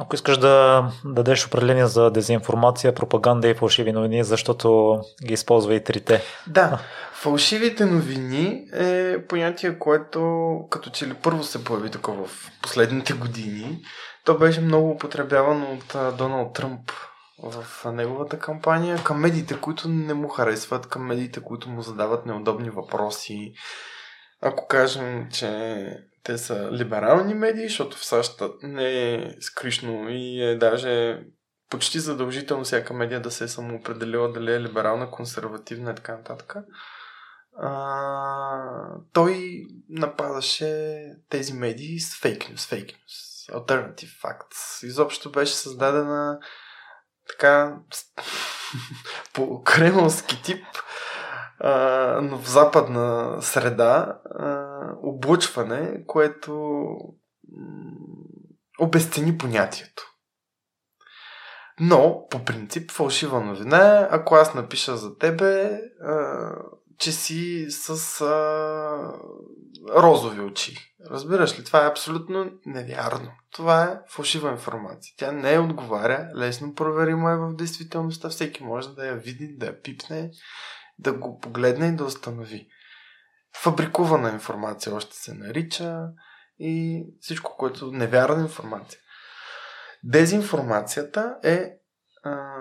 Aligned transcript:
Ако 0.00 0.14
искаш 0.14 0.38
да 0.38 0.84
дадеш 1.04 1.46
определение 1.46 1.86
за 1.86 2.10
дезинформация, 2.10 2.94
пропаганда 2.94 3.48
и 3.48 3.54
фалшиви 3.54 3.92
новини, 3.92 4.24
защото 4.24 4.98
ги 5.26 5.34
използва 5.34 5.74
и 5.74 5.84
трите. 5.84 6.22
Да, 6.46 6.80
фалшивите 7.12 7.84
новини 7.84 8.64
е 8.72 9.16
понятие, 9.28 9.78
което 9.78 10.48
като 10.70 10.90
че 10.90 11.06
ли 11.06 11.14
първо 11.14 11.44
се 11.44 11.64
появи 11.64 11.90
тук 11.90 12.06
в 12.06 12.28
последните 12.62 13.12
години. 13.12 13.80
То 14.24 14.38
беше 14.38 14.60
много 14.60 14.90
употребявано 14.90 15.66
от 15.72 16.16
Доналд 16.16 16.52
Тръмп 16.52 16.92
в 17.42 17.92
неговата 17.92 18.38
кампания 18.38 18.98
към 19.04 19.20
медиите, 19.20 19.60
които 19.60 19.88
не 19.88 20.14
му 20.14 20.28
харесват, 20.28 20.86
към 20.86 21.06
медиите, 21.06 21.40
които 21.40 21.68
му 21.68 21.82
задават 21.82 22.26
неудобни 22.26 22.70
въпроси. 22.70 23.52
Ако 24.42 24.66
кажем, 24.66 25.28
че 25.32 25.48
те 26.22 26.38
са 26.38 26.70
либерални 26.72 27.34
медии, 27.34 27.68
защото 27.68 27.96
в 27.96 28.04
САЩ 28.04 28.42
не 28.62 29.14
е 29.14 29.34
скришно 29.40 30.08
и 30.08 30.42
е 30.42 30.58
даже 30.58 31.22
почти 31.70 31.98
задължително 31.98 32.64
всяка 32.64 32.94
медия 32.94 33.22
да 33.22 33.30
се 33.30 33.44
е 33.44 33.48
самоопределила 33.48 34.32
дали 34.32 34.52
е 34.52 34.60
либерална, 34.60 35.10
консервативна 35.10 35.90
и 35.90 35.94
така 35.94 36.16
нататък. 36.16 36.56
А, 37.60 37.80
той 39.12 39.62
нападаше 39.88 41.00
тези 41.28 41.52
медии 41.52 42.00
с 42.00 42.20
фейк 42.20 42.50
нюс, 42.50 42.66
фейк 42.66 42.86
нюс, 42.86 43.46
alternative 43.52 44.22
facts. 44.22 44.86
Изобщо 44.86 45.32
беше 45.32 45.54
създадена 45.54 46.38
така 47.28 47.78
по 49.32 49.62
кремълски 49.62 50.42
тип 50.42 50.64
в 51.60 52.40
западна 52.44 53.36
среда 53.42 54.18
облъчване, 55.02 56.04
което 56.06 56.84
обесцени 58.80 59.38
понятието. 59.38 60.02
Но, 61.80 62.26
по 62.30 62.44
принцип, 62.44 62.90
фалшива 62.90 63.40
новина 63.40 64.00
е, 64.00 64.08
ако 64.10 64.34
аз 64.34 64.54
напиша 64.54 64.96
за 64.96 65.18
тебе, 65.18 65.80
че 66.98 67.12
си 67.12 67.66
с 67.70 68.20
розови 69.94 70.40
очи. 70.40 70.94
Разбираш 71.10 71.58
ли? 71.58 71.64
Това 71.64 71.84
е 71.84 71.88
абсолютно 71.88 72.50
невярно. 72.66 73.30
Това 73.52 73.82
е 73.82 73.98
фалшива 74.08 74.50
информация. 74.50 75.14
Тя 75.18 75.32
не 75.32 75.54
е 75.54 75.58
отговаря, 75.58 76.30
лесно 76.36 76.74
проверима 76.74 77.32
е 77.32 77.36
в 77.36 77.54
действителността. 77.54 78.28
Всеки 78.28 78.64
може 78.64 78.94
да 78.94 79.06
я 79.06 79.14
види, 79.14 79.56
да 79.56 79.66
я 79.66 79.82
пипне 79.82 80.30
да 80.98 81.12
го 81.12 81.38
погледне 81.38 81.86
и 81.86 81.96
да 81.96 82.04
установи. 82.04 82.68
Фабрикувана 83.56 84.30
информация 84.30 84.94
още 84.94 85.16
се 85.16 85.34
нарича 85.34 86.08
и 86.58 87.04
всичко, 87.20 87.56
което 87.56 87.86
е 87.86 87.96
невярна 87.96 88.42
информация. 88.42 89.00
Дезинформацията 90.04 91.38
е 91.42 91.72
а, 92.22 92.52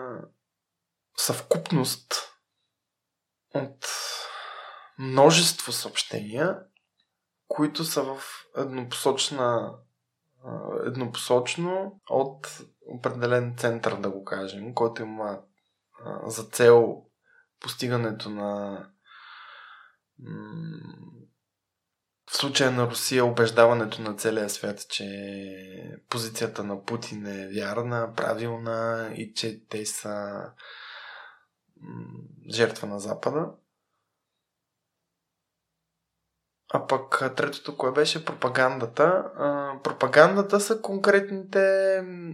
съвкупност 1.17 2.13
от 3.53 3.87
множество 4.99 5.71
съобщения, 5.71 6.59
които 7.47 7.83
са 7.83 8.03
в 8.03 8.21
еднопосочна 8.57 9.73
еднопосочно 10.85 12.01
от 12.09 12.61
определен 12.87 13.55
център, 13.57 13.95
да 13.95 14.09
го 14.09 14.23
кажем, 14.23 14.73
който 14.73 15.01
има 15.01 15.39
за 16.25 16.43
цел 16.43 17.06
постигането 17.59 18.29
на 18.29 18.79
в 22.29 22.37
случая 22.37 22.71
на 22.71 22.87
Русия 22.87 23.25
убеждаването 23.25 24.01
на 24.01 24.15
целия 24.15 24.49
свят, 24.49 24.85
че 24.89 25.99
позицията 26.09 26.63
на 26.63 26.83
Путин 26.83 27.25
е 27.25 27.47
вярна, 27.47 28.13
правилна 28.15 29.09
и 29.15 29.33
че 29.33 29.67
те 29.69 29.85
са 29.85 30.43
жертва 32.49 32.87
на 32.87 32.99
Запада. 32.99 33.51
А 36.73 36.87
пък 36.87 37.35
третото, 37.35 37.77
кое 37.77 37.91
беше 37.91 38.25
пропагандата. 38.25 39.23
А, 39.37 39.71
пропагандата 39.83 40.59
са 40.59 40.81
конкретните 40.81 41.61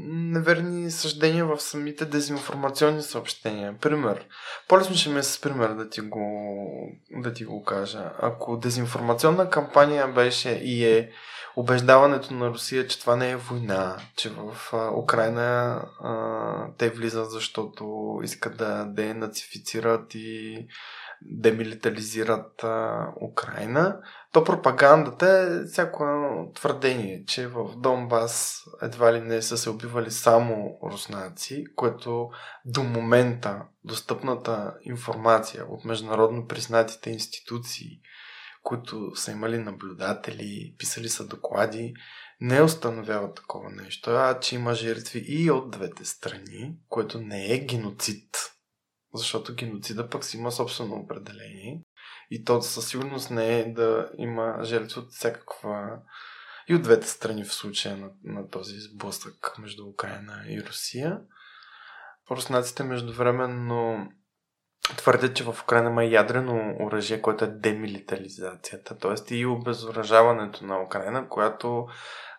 неверни 0.07 0.91
съждения 0.91 1.45
в 1.45 1.59
самите 1.59 2.05
дезинформационни 2.05 3.01
съобщения. 3.01 3.75
Пример. 3.81 4.25
По-лесно 4.67 4.95
ще 4.95 5.09
ми 5.09 5.19
е 5.19 5.23
с 5.23 5.41
пример 5.41 5.69
да 5.69 5.89
ти, 5.89 6.01
го, 6.01 6.67
да 7.11 7.33
ти 7.33 7.45
го 7.45 7.63
кажа. 7.63 8.11
Ако 8.21 8.57
дезинформационна 8.57 9.49
кампания 9.49 10.07
беше 10.07 10.49
и 10.49 10.85
е 10.85 11.11
убеждаването 11.55 12.33
на 12.33 12.49
Русия, 12.49 12.87
че 12.87 12.99
това 12.99 13.15
не 13.15 13.29
е 13.29 13.35
война, 13.35 13.97
че 14.15 14.29
в 14.29 14.73
а, 14.73 14.91
Украина 14.91 15.81
а, 16.03 16.67
те 16.77 16.89
влизат, 16.89 17.31
защото 17.31 18.19
искат 18.23 18.57
да 18.57 18.85
денацифицират 18.85 20.15
и 20.15 20.67
демилитализират 21.25 22.63
а, 22.63 23.07
Украина, 23.21 23.99
то 24.31 24.43
пропагандата 24.43 25.27
е 25.27 25.65
всяко 25.65 26.05
твърдение, 26.55 27.23
че 27.25 27.47
в 27.47 27.75
Донбас 27.77 28.63
едва 28.81 29.13
ли 29.13 29.21
не 29.21 29.41
са 29.41 29.57
се 29.57 29.69
убивали 29.69 30.11
само 30.11 30.79
руснаци, 30.83 31.63
което 31.75 32.29
до 32.65 32.83
момента 32.83 33.61
достъпната 33.83 34.73
информация 34.83 35.65
от 35.69 35.85
международно 35.85 36.47
признатите 36.47 37.09
институции, 37.09 37.99
които 38.63 39.15
са 39.15 39.31
имали 39.31 39.57
наблюдатели, 39.57 40.75
писали 40.77 41.09
са 41.09 41.27
доклади, 41.27 41.93
не 42.41 42.61
установява 42.61 43.33
такова 43.33 43.69
нещо, 43.69 44.09
а 44.09 44.39
че 44.39 44.55
има 44.55 44.73
жертви 44.73 45.23
и 45.27 45.51
от 45.51 45.71
двете 45.71 46.05
страни, 46.05 46.75
което 46.89 47.21
не 47.21 47.53
е 47.53 47.59
геноцид, 47.59 48.52
защото 49.13 49.55
геноцида 49.55 50.09
пък 50.09 50.25
си 50.25 50.37
има 50.37 50.51
собствено 50.51 50.95
определение 50.95 51.81
и 52.31 52.43
то 52.43 52.61
със 52.61 52.89
сигурност 52.89 53.31
не 53.31 53.59
е 53.59 53.73
да 53.73 54.09
има 54.17 54.59
жертви 54.63 54.99
от 54.99 55.11
всякаква 55.11 55.99
и 56.67 56.75
от 56.75 56.81
двете 56.81 57.07
страни 57.07 57.43
в 57.43 57.53
случая 57.53 57.97
на, 57.97 58.09
на 58.23 58.49
този 58.49 58.79
сблъсък 58.79 59.55
между 59.59 59.87
Украина 59.87 60.43
и 60.49 60.63
Русия. 60.63 61.19
Руснаците 62.31 62.83
междувременно 62.83 64.09
твърдят, 64.97 65.35
че 65.35 65.43
в 65.43 65.57
Украина 65.63 65.89
има 65.89 66.03
ядрено 66.03 66.75
оръжие, 66.79 67.21
което 67.21 67.45
е 67.45 67.47
демилитализацията, 67.47 68.97
т.е. 68.97 69.35
и 69.35 69.45
обезоръжаването 69.45 70.65
на 70.65 70.83
Украина, 70.83 71.29
която 71.29 71.87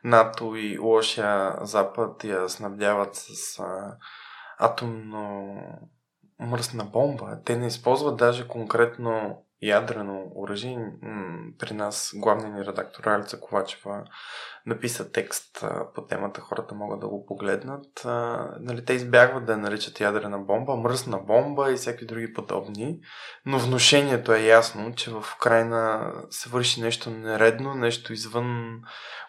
НАТО 0.04 0.56
и 0.56 0.78
лошия 0.78 1.56
Запад 1.62 2.24
я 2.24 2.48
снабдяват 2.48 3.14
с 3.14 3.58
а, 3.58 3.96
атомно 4.58 5.56
мръсна 6.40 6.84
бомба. 6.84 7.38
Те 7.44 7.56
не 7.56 7.66
използват 7.66 8.16
даже 8.16 8.48
конкретно 8.48 9.40
ядрено 9.62 10.32
оръжие. 10.36 10.78
При 11.58 11.74
нас 11.74 12.12
главният 12.16 12.54
ни 12.54 12.64
редактор 12.64 13.04
Алица 13.04 13.40
Ковачева 13.40 14.04
написа 14.66 15.12
текст 15.12 15.64
по 15.94 16.06
темата, 16.06 16.40
хората 16.40 16.74
могат 16.74 17.00
да 17.00 17.08
го 17.08 17.26
погледнат. 17.26 18.02
Нали, 18.60 18.84
те 18.84 18.92
избягват 18.92 19.46
да 19.46 19.52
я 19.52 19.58
наричат 19.58 20.00
ядрена 20.00 20.38
бомба, 20.38 20.76
мръсна 20.76 21.18
бомба 21.18 21.72
и 21.72 21.76
всякакви 21.76 22.06
други 22.06 22.32
подобни, 22.32 23.00
но 23.46 23.58
вношението 23.58 24.32
е 24.32 24.42
ясно, 24.42 24.94
че 24.94 25.10
в 25.10 25.24
Украина 25.36 26.12
се 26.30 26.48
върши 26.48 26.80
нещо 26.80 27.10
нередно, 27.10 27.74
нещо 27.74 28.12
извън 28.12 28.80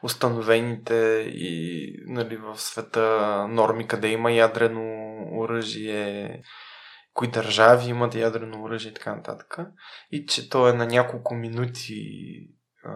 установените 0.04 0.96
и 1.34 1.90
нали, 2.08 2.38
в 2.38 2.62
света 2.62 3.48
норми, 3.50 3.88
къде 3.88 4.08
има 4.08 4.32
ядрено 4.32 5.16
оръжие, 5.32 6.42
кои 7.16 7.32
държави 7.32 7.90
имат 7.90 8.16
ядрено 8.16 8.64
оръжие 8.64 8.92
и 8.92 8.94
така 8.94 9.16
нататък. 9.16 9.58
И 10.12 10.26
че 10.26 10.50
то 10.50 10.70
е 10.70 10.74
на 10.74 10.86
няколко 10.86 11.36
минути 11.36 12.04
а, 12.84 12.96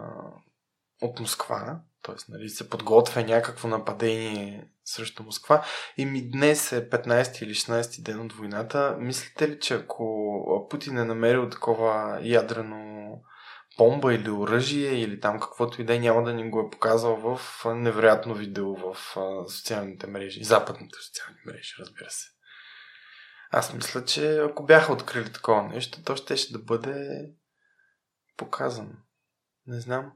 от 1.01 1.19
Москва, 1.19 1.81
т.е. 2.03 2.15
Нали, 2.29 2.49
се 2.49 2.69
подготвя 2.69 3.23
някакво 3.23 3.67
нападение 3.67 4.69
срещу 4.85 5.23
Москва. 5.23 5.65
И 5.97 6.05
ми 6.05 6.29
днес 6.31 6.71
е 6.71 6.89
15 6.89 7.43
или 7.43 7.53
16 7.53 8.01
ден 8.01 8.19
от 8.19 8.33
войната. 8.33 8.97
Мислите 8.99 9.49
ли, 9.49 9.59
че 9.59 9.73
ако 9.73 10.67
Путин 10.69 10.97
е 10.97 11.05
намерил 11.05 11.49
такова 11.49 12.19
ядрено 12.23 12.99
бомба 13.77 14.13
или 14.13 14.29
оръжие 14.29 14.91
или 14.91 15.19
там 15.19 15.39
каквото 15.39 15.81
и 15.81 15.85
да 15.85 15.95
е, 15.95 15.99
няма 15.99 16.23
да 16.23 16.33
ни 16.33 16.49
го 16.49 16.59
е 16.59 16.69
показал 16.69 17.15
в 17.15 17.65
невероятно 17.65 18.33
видео 18.33 18.75
в 18.75 18.97
социалните 19.47 20.07
мрежи, 20.07 20.43
западните 20.43 20.97
социални 21.07 21.39
мрежи, 21.45 21.73
разбира 21.79 22.09
се. 22.09 22.38
Аз 23.51 23.73
мисля, 23.73 24.05
че 24.05 24.37
ако 24.37 24.65
бяха 24.65 24.93
открили 24.93 25.31
такова 25.31 25.63
нещо, 25.63 26.03
то 26.03 26.15
ще, 26.15 26.37
ще 26.37 26.53
да 26.53 26.59
бъде 26.59 27.25
показано. 28.37 28.93
Не 29.67 29.79
знам. 29.79 30.11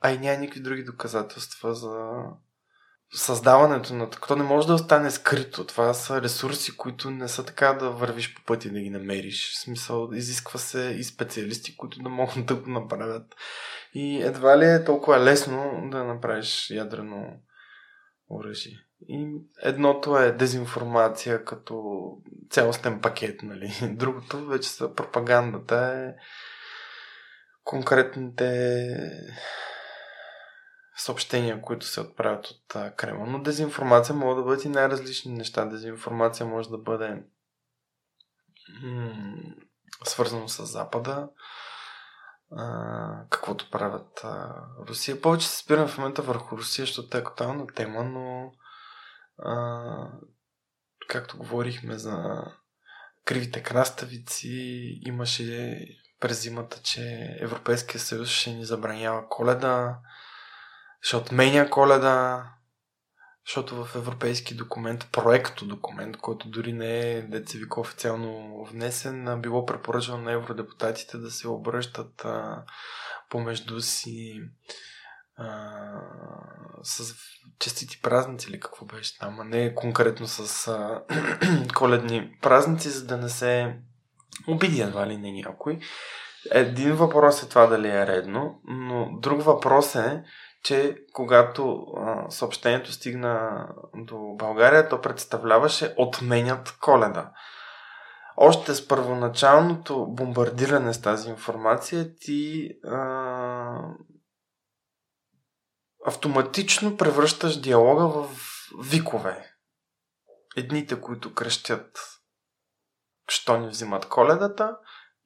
А 0.00 0.12
и 0.12 0.18
няма 0.18 0.38
никакви 0.38 0.60
други 0.60 0.84
доказателства 0.84 1.74
за 1.74 2.22
създаването 3.14 3.94
на 3.94 4.10
такова. 4.10 4.36
не 4.36 4.42
може 4.42 4.66
да 4.66 4.74
остане 4.74 5.10
скрито. 5.10 5.66
Това 5.66 5.94
са 5.94 6.22
ресурси, 6.22 6.76
които 6.76 7.10
не 7.10 7.28
са 7.28 7.44
така 7.44 7.72
да 7.72 7.90
вървиш 7.90 8.34
по 8.34 8.42
пъти 8.44 8.70
да 8.70 8.80
ги 8.80 8.90
намериш. 8.90 9.52
В 9.52 9.60
смисъл, 9.60 10.10
изисква 10.12 10.60
се 10.60 10.96
и 10.98 11.04
специалисти, 11.04 11.76
които 11.76 12.02
да 12.02 12.08
могат 12.08 12.46
да 12.46 12.54
го 12.54 12.70
направят. 12.70 13.34
И 13.94 14.22
едва 14.22 14.58
ли 14.58 14.64
е 14.64 14.84
толкова 14.84 15.20
лесно 15.20 15.88
да 15.90 16.04
направиш 16.04 16.70
ядрено 16.70 17.40
оръжие. 18.30 18.78
И 19.08 19.40
едното 19.62 20.18
е 20.18 20.32
дезинформация 20.32 21.44
като 21.44 22.08
цялостен 22.50 23.00
пакет, 23.00 23.42
нали? 23.42 23.72
Другото 23.96 24.46
вече 24.46 24.68
са 24.68 24.94
пропагандата 24.94 25.76
е 25.76 26.14
конкретните 27.64 28.86
съобщения, 30.96 31.62
които 31.62 31.86
се 31.86 32.00
отправят 32.00 32.46
от 32.46 32.94
Кремъл. 32.96 33.26
Но 33.26 33.42
дезинформация 33.42 34.14
могат 34.14 34.36
да 34.36 34.42
бъдат 34.42 34.64
и 34.64 34.68
най-различни 34.68 35.32
неща. 35.32 35.64
Дезинформация 35.64 36.46
може 36.46 36.68
да 36.68 36.78
бъде 36.78 37.22
м- 38.82 39.54
свързано 40.04 40.48
с 40.48 40.66
Запада, 40.66 41.28
каквото 43.30 43.70
правят 43.70 44.20
а, 44.24 44.54
Русия. 44.88 45.20
Повече 45.20 45.48
се 45.48 45.58
спирам 45.58 45.88
в 45.88 45.98
момента 45.98 46.22
върху 46.22 46.56
Русия, 46.58 46.86
защото 46.86 47.16
е 47.16 47.20
актуална 47.20 47.66
тема, 47.66 48.04
но 48.04 48.52
а, 49.38 50.10
както 51.08 51.38
говорихме 51.38 51.98
за 51.98 52.44
кривите 53.24 53.62
краставици, 53.62 54.48
имаше 55.06 55.78
през 56.20 56.42
зимата, 56.42 56.80
че 56.82 57.36
Европейския 57.40 58.00
съюз 58.00 58.28
ще 58.28 58.50
ни 58.50 58.64
забранява 58.64 59.28
коледа, 59.28 59.98
ще 61.00 61.16
отменя 61.16 61.70
коледа, 61.70 62.50
защото 63.46 63.84
в 63.84 63.96
европейски 63.96 64.54
документ, 64.54 65.08
проекто 65.12 65.66
документ, 65.66 66.16
който 66.16 66.48
дори 66.48 66.72
не 66.72 67.10
е 67.10 67.22
децевик 67.22 67.76
официално 67.76 68.64
внесен, 68.64 69.40
било 69.40 69.66
препоръчано 69.66 70.18
на 70.18 70.32
евродепутатите 70.32 71.18
да 71.18 71.30
се 71.30 71.48
обръщат 71.48 72.24
а, 72.24 72.62
помежду 73.30 73.80
си 73.80 74.40
а, 75.36 75.70
с 76.82 77.14
честити 77.58 78.02
празници 78.02 78.48
или 78.50 78.60
какво 78.60 78.86
беше 78.86 79.18
там, 79.18 79.40
а 79.40 79.44
не 79.44 79.74
конкретно 79.74 80.26
с 80.26 80.68
а, 80.68 81.02
коледни 81.74 82.38
празници, 82.42 82.88
за 82.88 83.06
да 83.06 83.16
не 83.16 83.28
се 83.28 83.76
обиди 84.46 84.80
едва 84.80 85.06
ли 85.06 85.16
не 85.16 85.32
някой. 85.32 85.78
Един 86.50 86.94
въпрос 86.94 87.42
е 87.42 87.48
това 87.48 87.66
дали 87.66 87.88
е 87.88 88.06
редно, 88.06 88.60
но 88.64 89.18
друг 89.20 89.42
въпрос 89.42 89.94
е, 89.94 90.22
че 90.66 91.04
когато 91.12 91.86
а, 91.96 92.30
съобщението 92.30 92.92
стигна 92.92 93.66
до 93.94 94.34
България, 94.34 94.88
то 94.88 95.00
представляваше 95.00 95.94
отменят 95.96 96.76
коледа. 96.80 97.32
Още 98.36 98.74
с 98.74 98.88
първоначалното 98.88 100.06
бомбардиране 100.06 100.94
с 100.94 101.02
тази 101.02 101.28
информация 101.28 102.16
ти 102.16 102.68
а, 102.84 103.80
автоматично 106.06 106.96
превръщаш 106.96 107.60
диалога 107.60 108.08
в 108.08 108.28
викове. 108.90 109.52
Едните, 110.56 111.00
които 111.00 111.34
крещят, 111.34 111.98
що 113.28 113.56
ни 113.56 113.68
взимат 113.68 114.08
коледата, 114.08 114.76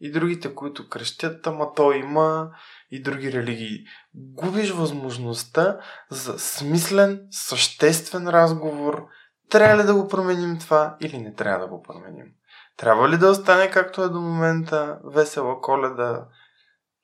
и 0.00 0.12
другите, 0.12 0.54
които 0.54 0.88
крещят, 0.88 1.46
ама 1.46 1.74
то 1.74 1.92
има 1.92 2.50
и 2.90 3.02
други 3.02 3.32
религии. 3.32 3.84
Губиш 4.14 4.70
възможността 4.70 5.80
за 6.10 6.38
смислен, 6.38 7.26
съществен 7.30 8.28
разговор. 8.28 9.06
Трябва 9.50 9.82
ли 9.82 9.86
да 9.86 9.94
го 9.94 10.08
променим 10.08 10.58
това 10.58 10.96
или 11.00 11.18
не 11.18 11.34
трябва 11.34 11.60
да 11.60 11.66
го 11.66 11.82
променим? 11.82 12.32
Трябва 12.76 13.08
ли 13.08 13.18
да 13.18 13.30
остане 13.30 13.70
както 13.70 14.02
е 14.02 14.08
до 14.08 14.20
момента 14.20 15.00
весела 15.04 15.60
коледа 15.60 16.28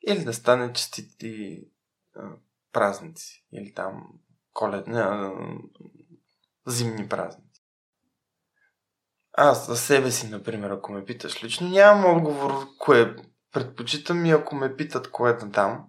или 0.07 0.23
да 0.23 0.33
стане 0.33 0.73
честити 0.73 1.63
празници 2.73 3.45
или 3.51 3.73
там 3.73 4.03
коледни, 4.53 5.01
зимни 6.67 7.09
празници? 7.09 7.63
Аз 9.33 9.67
за 9.67 9.77
себе 9.77 10.11
си, 10.11 10.29
например, 10.29 10.69
ако 10.69 10.91
ме 10.91 11.05
питаш 11.05 11.43
лично, 11.43 11.69
нямам 11.69 12.17
отговор 12.17 12.67
кое 12.79 13.15
предпочитам 13.57 14.25
и 14.25 14.31
ако 14.31 14.55
ме 14.55 14.75
питат 14.75 15.11
кое 15.11 15.33
да 15.33 15.45
дам. 15.45 15.85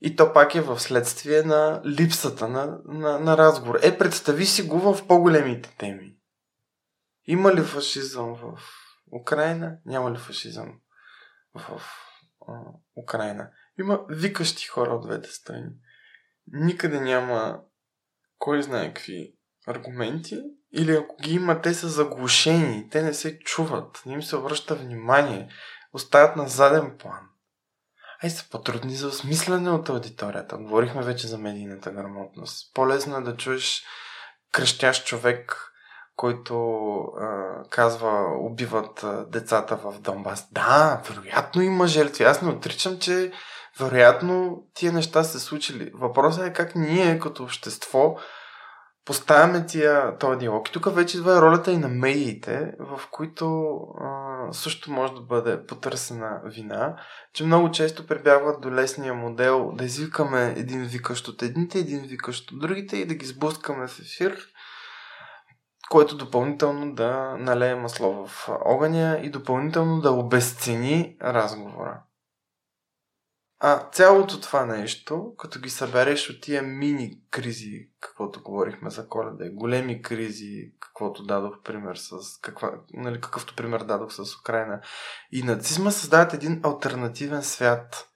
И 0.00 0.16
то 0.16 0.32
пак 0.32 0.54
е 0.54 0.60
в 0.60 0.80
следствие 0.80 1.42
на 1.42 1.82
липсата 1.86 2.48
на, 2.48 2.78
на, 2.84 3.18
на 3.18 3.36
разговор. 3.36 3.78
Е, 3.82 3.98
представи 3.98 4.46
си 4.46 4.62
го 4.62 4.78
в 4.78 5.06
по-големите 5.06 5.74
теми. 5.78 6.16
Има 7.26 7.54
ли 7.54 7.60
фашизъм 7.60 8.34
в 8.34 8.58
Украина? 9.12 9.76
Няма 9.86 10.10
ли 10.12 10.16
фашизъм 10.16 10.72
в 11.54 11.80
а, 12.48 12.52
Украина? 12.96 13.50
Има 13.78 14.00
викащи 14.08 14.66
хора 14.66 14.90
от 14.90 15.06
двете 15.06 15.28
страни. 15.28 15.70
Никъде 16.46 17.00
няма 17.00 17.60
кой 18.38 18.62
знае 18.62 18.94
какви 18.94 19.34
аргументи 19.66 20.42
или 20.72 20.92
ако 20.92 21.16
ги 21.16 21.34
има, 21.34 21.60
те 21.60 21.74
са 21.74 21.88
заглушени, 21.88 22.88
те 22.90 23.02
не 23.02 23.14
се 23.14 23.38
чуват, 23.38 24.02
не 24.06 24.12
им 24.12 24.22
се 24.22 24.36
обръща 24.36 24.74
внимание, 24.74 25.48
остават 25.94 26.36
на 26.36 26.48
заден 26.48 26.96
план. 26.98 27.20
Ай 28.24 28.30
са 28.30 28.50
по-трудни 28.50 28.94
за 28.94 29.06
осмислене 29.06 29.70
от 29.70 29.88
аудиторията. 29.88 30.56
Говорихме 30.56 31.02
вече 31.02 31.26
за 31.26 31.38
медийната 31.38 31.90
грамотност. 31.90 32.74
По-лесно 32.74 33.16
е 33.16 33.20
да 33.20 33.36
чуеш 33.36 33.84
крещящ 34.52 35.06
човек, 35.06 35.70
който 36.16 36.54
а, 36.98 37.62
казва 37.70 38.38
убиват 38.40 39.04
децата 39.28 39.76
в 39.76 39.94
Донбас. 40.00 40.48
Да, 40.52 41.02
вероятно 41.08 41.62
има 41.62 41.86
жертви. 41.86 42.24
Аз 42.24 42.42
не 42.42 42.50
отричам, 42.50 42.98
че 42.98 43.32
вероятно 43.80 44.64
тия 44.74 44.92
неща 44.92 45.24
се 45.24 45.40
случили. 45.40 45.90
Въпросът 45.94 46.46
е 46.46 46.52
как 46.52 46.74
ние 46.74 47.18
като 47.18 47.42
общество 47.42 48.16
поставяме 49.04 49.66
тия, 49.66 50.18
този 50.18 50.38
диалог. 50.38 50.68
И 50.68 50.72
тук 50.72 50.94
вече 50.94 51.16
идва 51.16 51.42
ролята 51.42 51.72
и 51.72 51.78
на 51.78 51.88
медиите, 51.88 52.72
в 52.80 53.00
които 53.10 53.76
а, 54.00 54.23
също 54.52 54.92
може 54.92 55.12
да 55.12 55.20
бъде 55.20 55.66
потърсена 55.66 56.40
вина, 56.44 56.96
че 57.32 57.44
много 57.44 57.70
често 57.70 58.06
прибягват 58.06 58.60
до 58.60 58.72
лесния 58.72 59.14
модел 59.14 59.72
да 59.74 59.84
извикаме 59.84 60.54
един 60.56 60.84
викащ 60.84 61.28
от 61.28 61.42
едните, 61.42 61.78
един 61.78 62.00
викащ 62.00 62.50
от 62.52 62.58
другите 62.58 62.96
и 62.96 63.06
да 63.06 63.14
ги 63.14 63.26
сблъскаме 63.26 63.88
в 63.88 63.98
ефир, 63.98 64.38
който 65.90 66.16
допълнително 66.16 66.94
да 66.94 67.36
налее 67.38 67.74
масло 67.74 68.26
в 68.26 68.48
огъня 68.64 69.20
и 69.22 69.30
допълнително 69.30 70.00
да 70.00 70.10
обесцени 70.10 71.16
разговора. 71.22 72.02
А 73.66 73.88
цялото 73.92 74.40
това 74.40 74.66
нещо, 74.66 75.34
като 75.38 75.60
ги 75.60 75.70
събереш 75.70 76.30
от 76.30 76.40
тия 76.42 76.62
мини 76.62 77.20
кризи, 77.30 77.88
каквото 78.00 78.42
говорихме 78.42 78.90
за 78.90 79.08
коледа, 79.08 79.50
големи 79.50 80.02
кризи, 80.02 80.72
каквото 80.80 81.24
дадох 81.24 81.62
пример 81.62 81.96
с 81.96 82.40
каква, 82.42 82.72
нали, 82.92 83.20
какъвто 83.20 83.56
пример 83.56 83.80
дадох 83.80 84.12
с 84.12 84.40
Украина, 84.40 84.80
и 85.32 85.42
нацизма 85.42 85.90
създават 85.90 86.34
един 86.34 86.60
альтернативен 86.64 87.42
свят. 87.42 88.08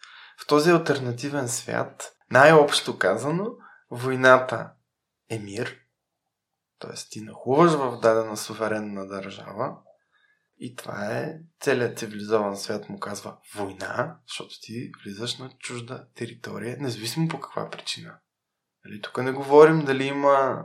В 0.43 0.47
този 0.47 0.71
альтернативен 0.71 1.49
свят, 1.49 2.17
най-общо 2.31 2.99
казано, 2.99 3.47
войната 3.91 4.71
е 5.31 5.39
мир, 5.39 5.77
т.е. 6.79 6.95
ти 7.11 7.21
нахуваш 7.21 7.73
в 7.73 7.99
дадена 8.03 8.37
суверенна 8.37 9.07
държава, 9.07 9.77
и 10.61 10.77
това 10.77 11.07
е 11.07 11.35
целият 11.61 11.99
цивилизован 11.99 12.57
свят 12.57 12.89
му 12.89 13.01
казва 13.01 13.37
война, 13.55 14.17
защото 14.29 14.55
ти 14.61 14.91
влизаш 15.05 15.39
на 15.39 15.51
чужда 15.59 16.05
територия, 16.15 16.77
независимо 16.81 17.29
по 17.29 17.41
каква 17.41 17.71
причина. 17.71 18.15
Нали, 18.85 19.01
тук 19.01 19.23
не 19.23 19.33
говорим 19.33 19.85
дали 19.85 20.05
има 20.05 20.65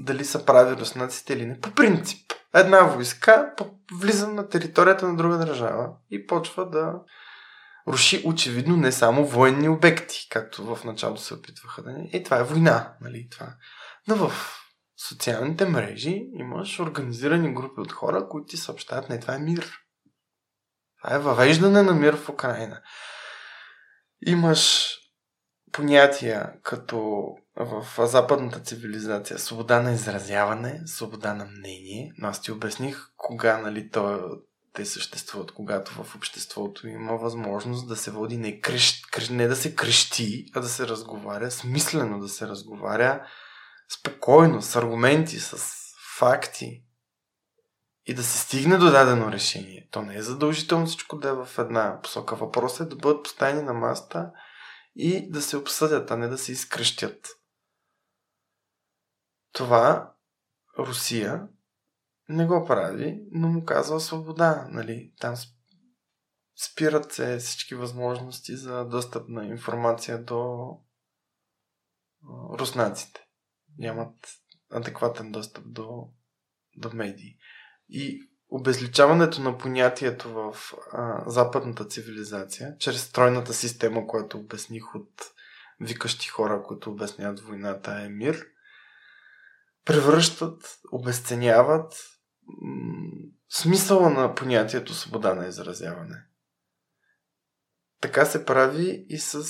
дали 0.00 0.24
са 0.24 0.44
прави 0.44 0.76
руснаците 0.76 1.32
или 1.32 1.46
не. 1.46 1.60
По 1.60 1.74
принцип, 1.74 2.32
една 2.54 2.82
войска 2.82 3.54
влиза 3.92 4.28
на 4.28 4.48
територията 4.48 5.08
на 5.08 5.16
друга 5.16 5.38
държава 5.38 5.90
и 6.10 6.26
почва 6.26 6.70
да 6.70 7.00
руши 7.88 8.22
очевидно 8.26 8.76
не 8.76 8.92
само 8.92 9.26
военни 9.26 9.68
обекти, 9.68 10.26
както 10.30 10.74
в 10.74 10.84
началото 10.84 11.22
се 11.22 11.34
опитваха 11.34 11.82
да 11.82 11.92
не. 11.92 12.10
И 12.12 12.24
това 12.24 12.38
е 12.38 12.44
война, 12.44 12.92
нали? 13.00 13.28
Това. 13.30 13.54
Но 14.08 14.16
в 14.16 14.32
социалните 14.96 15.64
мрежи 15.64 16.30
имаш 16.34 16.80
организирани 16.80 17.54
групи 17.54 17.80
от 17.80 17.92
хора, 17.92 18.28
които 18.28 18.46
ти 18.46 18.56
съобщават, 18.56 19.08
не, 19.08 19.20
това 19.20 19.34
е 19.34 19.38
мир. 19.38 19.72
Това 21.02 21.14
е 21.14 21.18
въвеждане 21.18 21.82
на 21.82 21.94
мир 21.94 22.16
в 22.16 22.28
Украина. 22.28 22.80
Имаш 24.26 24.92
понятия 25.72 26.52
като 26.62 27.26
в 27.56 28.06
западната 28.06 28.60
цивилизация 28.60 29.38
свобода 29.38 29.82
на 29.82 29.92
изразяване, 29.92 30.80
свобода 30.86 31.34
на 31.34 31.44
мнение, 31.44 32.12
но 32.18 32.28
аз 32.28 32.42
ти 32.42 32.52
обясних 32.52 33.06
кога 33.16 33.58
нали, 33.58 33.90
то, 33.90 34.20
те 34.72 34.84
съществуват, 34.84 35.52
когато 35.52 36.04
в 36.04 36.14
обществото 36.14 36.88
има 36.88 37.16
възможност 37.16 37.88
да 37.88 37.96
се 37.96 38.10
води 38.10 38.36
не, 38.36 38.60
крещ, 38.60 39.30
не 39.30 39.48
да 39.48 39.56
се 39.56 39.74
крещи, 39.74 40.46
а 40.54 40.60
да 40.60 40.68
се 40.68 40.88
разговаря, 40.88 41.50
смислено 41.50 42.20
да 42.20 42.28
се 42.28 42.48
разговаря, 42.48 43.26
спокойно, 43.94 44.62
с 44.62 44.76
аргументи, 44.76 45.40
с 45.40 45.76
факти 46.18 46.84
и 48.06 48.14
да 48.14 48.22
се 48.22 48.38
стигне 48.38 48.76
до 48.76 48.90
дадено 48.90 49.32
решение. 49.32 49.88
То 49.90 50.02
не 50.02 50.16
е 50.16 50.22
задължително 50.22 50.86
всичко 50.86 51.18
да 51.18 51.28
е 51.28 51.32
в 51.32 51.48
една 51.58 52.00
посока. 52.02 52.36
Въпросът 52.36 52.86
е 52.86 52.90
да 52.90 52.96
бъдат 52.96 53.22
поставени 53.22 53.62
на 53.62 53.72
маста 53.72 54.32
и 54.96 55.30
да 55.30 55.42
се 55.42 55.56
обсъдят, 55.56 56.10
а 56.10 56.16
не 56.16 56.28
да 56.28 56.38
се 56.38 56.52
изкръщят. 56.52 57.28
това 59.52 60.14
Русия 60.78 61.48
не 62.28 62.46
го 62.46 62.64
прави, 62.66 63.22
но 63.30 63.48
му 63.48 63.64
казва 63.64 64.00
свобода. 64.00 64.66
Нали? 64.70 65.12
Там 65.20 65.34
спират 66.64 67.12
се 67.12 67.38
всички 67.38 67.74
възможности 67.74 68.56
за 68.56 68.84
достъп 68.84 69.28
на 69.28 69.46
информация 69.46 70.24
до 70.24 70.70
руснаците. 72.58 73.21
Нямат 73.78 74.14
адекватен 74.70 75.32
достъп 75.32 75.64
до, 75.66 76.08
до 76.76 76.90
медии. 76.92 77.36
И 77.88 78.28
обезличаването 78.48 79.40
на 79.40 79.58
понятието 79.58 80.32
в 80.32 80.56
а, 80.92 81.30
западната 81.30 81.86
цивилизация, 81.88 82.76
чрез 82.78 83.02
стройната 83.02 83.54
система, 83.54 84.06
която 84.06 84.38
обясних 84.38 84.94
от 84.94 85.32
викащи 85.80 86.28
хора, 86.28 86.62
които 86.62 86.90
обясняват 86.90 87.40
войната 87.40 88.02
е 88.02 88.08
мир, 88.08 88.46
превръщат, 89.84 90.80
обесценяват 90.92 91.94
м- 92.60 93.10
смисъла 93.48 94.10
на 94.10 94.34
понятието 94.34 94.94
свобода 94.94 95.34
на 95.34 95.46
изразяване. 95.46 96.24
Така 98.00 98.26
се 98.26 98.44
прави 98.44 99.06
и 99.08 99.18
с 99.18 99.44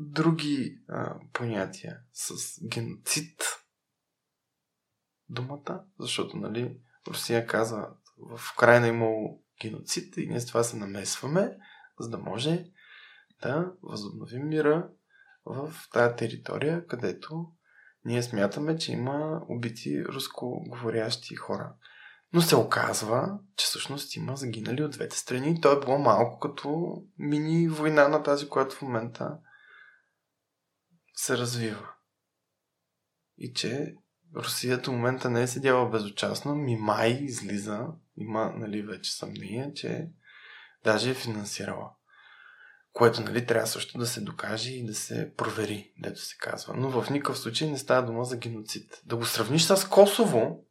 други 0.00 0.78
а, 0.88 1.14
понятия, 1.32 1.98
с 2.12 2.34
геноцид 2.68 3.42
думата, 5.28 5.84
защото, 5.98 6.36
нали, 6.36 6.76
Русия 7.08 7.46
казва, 7.46 7.88
в 8.18 8.40
Украина 8.56 8.88
имало 8.88 9.42
геноцид 9.62 10.16
и 10.16 10.26
ние 10.26 10.40
с 10.40 10.46
това 10.46 10.62
се 10.62 10.76
намесваме, 10.76 11.56
за 12.00 12.10
да 12.10 12.18
може 12.18 12.64
да 13.42 13.72
възобновим 13.82 14.48
мира 14.48 14.88
в 15.44 15.74
тая 15.92 16.16
територия, 16.16 16.86
където 16.86 17.46
ние 18.04 18.22
смятаме, 18.22 18.76
че 18.76 18.92
има 18.92 19.42
убити 19.48 20.04
руско-говорящи 20.04 21.34
хора. 21.34 21.74
Но 22.32 22.40
се 22.40 22.56
оказва, 22.56 23.38
че 23.56 23.66
всъщност 23.66 24.16
има 24.16 24.36
загинали 24.36 24.82
от 24.82 24.90
двете 24.90 25.18
страни. 25.18 25.60
То 25.60 25.72
е 25.72 25.80
било 25.80 25.98
малко 25.98 26.38
като 26.38 26.94
мини 27.18 27.68
война 27.68 28.08
на 28.08 28.22
тази, 28.22 28.48
която 28.48 28.76
в 28.76 28.82
момента 28.82 29.38
се 31.20 31.38
развива. 31.38 31.94
И 33.38 33.52
че 33.52 33.94
Русия 34.36 34.78
до 34.78 34.92
момента 34.92 35.30
не 35.30 35.42
е 35.42 35.46
седяла 35.46 35.90
безучастно, 35.90 36.54
ми 36.54 36.76
май 36.76 37.10
излиза, 37.10 37.86
има 38.16 38.52
нали, 38.56 38.82
вече 38.82 39.16
съмнение, 39.16 39.74
че 39.74 40.08
даже 40.84 41.10
е 41.10 41.14
финансирала. 41.14 41.92
Което 42.92 43.20
нали, 43.20 43.46
трябва 43.46 43.66
също 43.66 43.98
да 43.98 44.06
се 44.06 44.20
докаже 44.20 44.72
и 44.72 44.86
да 44.86 44.94
се 44.94 45.34
провери, 45.34 45.92
дето 45.98 46.20
се 46.20 46.36
казва. 46.36 46.74
Но 46.76 47.02
в 47.02 47.10
никакъв 47.10 47.38
случай 47.38 47.70
не 47.70 47.78
става 47.78 48.06
дума 48.06 48.24
за 48.24 48.36
геноцид. 48.36 49.00
Да 49.04 49.16
го 49.16 49.24
сравниш 49.24 49.62
с 49.62 49.88
Косово, 49.88 50.66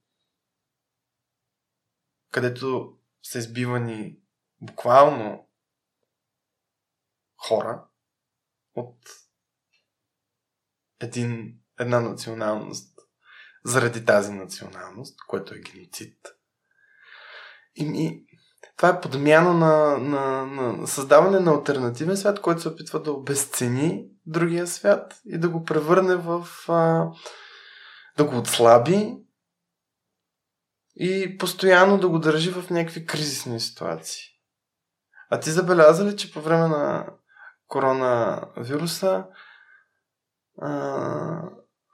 където 2.31 2.97
са 3.23 3.39
избивани 3.39 4.19
буквално 4.61 5.47
хора 7.37 7.85
от 8.75 8.97
един, 10.99 11.53
една 11.79 11.99
националност 11.99 12.99
заради 13.65 14.05
тази 14.05 14.31
националност, 14.31 15.19
което 15.27 15.53
е 15.55 15.59
геноцид. 15.59 16.17
И 17.75 17.85
ми, 17.85 18.23
това 18.77 18.89
е 18.89 19.01
подмяна 19.01 19.53
на, 19.53 19.97
на, 19.97 20.45
на 20.45 20.87
създаване 20.87 21.39
на 21.39 21.51
альтернативен 21.51 22.17
свят, 22.17 22.41
който 22.41 22.61
се 22.61 22.69
опитва 22.69 23.01
да 23.01 23.11
обесцени 23.11 24.05
другия 24.25 24.67
свят 24.67 25.21
и 25.25 25.37
да 25.37 25.49
го 25.49 25.65
превърне 25.65 26.15
в. 26.15 26.47
А, 26.67 27.07
да 28.17 28.25
го 28.25 28.37
отслаби 28.37 29.17
и 30.95 31.37
постоянно 31.37 31.97
да 31.97 32.09
го 32.09 32.19
държи 32.19 32.51
в 32.51 32.69
някакви 32.69 33.05
кризисни 33.05 33.59
ситуации. 33.59 34.23
А 35.29 35.39
ти 35.39 35.51
забеляза 35.51 36.05
ли, 36.05 36.17
че 36.17 36.33
по 36.33 36.41
време 36.41 36.67
на 36.67 37.07
коронавируса 37.67 39.25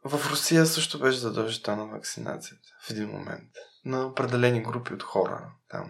в 0.05 0.29
Русия 0.31 0.65
също 0.65 0.99
беше 0.99 1.17
задължителна 1.17 1.85
вакцинацията 1.85 2.69
в 2.81 2.89
един 2.89 3.09
момент 3.09 3.49
на 3.85 4.05
определени 4.05 4.63
групи 4.63 4.93
от 4.93 5.03
хора. 5.03 5.51
Там, 5.69 5.89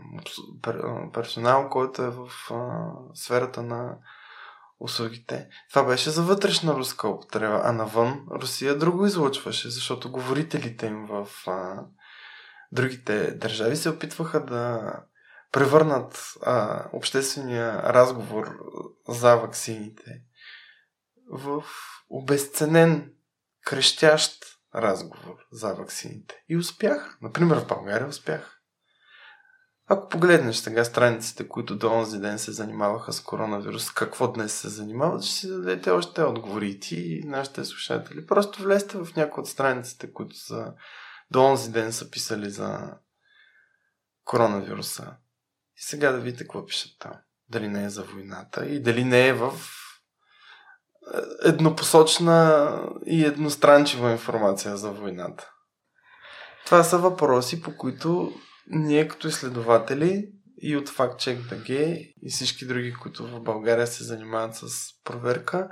персонал, 1.13 1.69
който 1.69 2.01
е 2.01 2.09
в 2.09 2.29
а, 2.51 2.89
сферата 3.13 3.61
на 3.61 3.97
услугите. 4.79 5.47
Това 5.69 5.83
беше 5.83 6.09
за 6.09 6.23
вътрешна 6.23 6.73
руска 6.73 7.07
употреба, 7.07 7.61
а 7.63 7.71
навън 7.71 8.25
Русия 8.31 8.77
друго 8.77 9.05
излъчваше, 9.05 9.69
защото 9.69 10.11
говорителите 10.11 10.85
им 10.85 11.05
в 11.05 11.27
а, 11.47 11.83
другите 12.71 13.31
държави 13.31 13.75
се 13.75 13.89
опитваха 13.89 14.45
да 14.45 14.93
превърнат 15.51 16.33
а, 16.45 16.85
обществения 16.93 17.93
разговор 17.93 18.57
за 19.07 19.35
ваксините 19.35 20.21
в 21.31 21.63
обезценен, 22.09 23.13
крещящ 23.65 24.45
разговор 24.75 25.35
за 25.51 25.73
ваксините. 25.73 26.43
И 26.49 26.57
успях. 26.57 27.17
Например, 27.21 27.57
в 27.57 27.67
България 27.67 28.07
успях. 28.07 28.61
Ако 29.87 30.09
погледнеш 30.09 30.55
сега 30.55 30.83
страниците, 30.83 31.47
които 31.47 31.77
до 31.77 31.91
онзи 31.91 32.19
ден 32.19 32.39
се 32.39 32.51
занимаваха 32.51 33.13
с 33.13 33.21
коронавирус, 33.21 33.91
какво 33.91 34.27
днес 34.27 34.53
се 34.53 34.69
занимават, 34.69 35.23
ще 35.23 35.35
си 35.35 35.47
дадете 35.47 35.89
още 35.89 36.23
отговори 36.23 36.69
и 36.69 36.79
ти 36.79 36.95
и 36.95 37.23
нашите 37.27 37.65
слушатели. 37.65 38.25
Просто 38.25 38.63
влезте 38.63 38.97
в 38.97 39.15
някои 39.15 39.41
от 39.41 39.47
страниците, 39.47 40.13
които 40.13 40.35
са 40.35 40.73
до 41.31 41.45
онзи 41.45 41.71
ден 41.71 41.93
са 41.93 42.11
писали 42.11 42.49
за 42.49 42.93
коронавируса. 44.23 45.15
И 45.77 45.81
сега 45.81 46.11
да 46.11 46.19
видите 46.19 46.43
какво 46.43 46.65
пишат 46.65 46.91
там. 46.99 47.13
Дали 47.49 47.67
не 47.67 47.85
е 47.85 47.89
за 47.89 48.03
войната 48.03 48.65
и 48.65 48.81
дали 48.81 49.03
не 49.03 49.27
е 49.27 49.33
в 49.33 49.53
еднопосочна 51.43 52.69
и 53.05 53.25
едностранчива 53.25 54.11
информация 54.11 54.77
за 54.77 54.91
войната. 54.91 55.51
Това 56.65 56.83
са 56.83 56.97
въпроси, 56.97 57.61
по 57.61 57.77
които 57.77 58.33
ние 58.67 59.07
като 59.07 59.27
изследователи 59.27 60.31
и 60.57 60.77
от 60.77 60.89
FactCheck 60.89 61.41
BG 61.41 61.69
и 62.21 62.31
всички 62.31 62.67
други, 62.67 62.93
които 62.93 63.27
в 63.27 63.41
България 63.41 63.87
се 63.87 64.03
занимават 64.03 64.55
с 64.55 64.67
проверка, 65.03 65.69